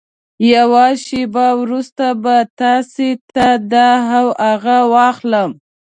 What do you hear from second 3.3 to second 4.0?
ته دا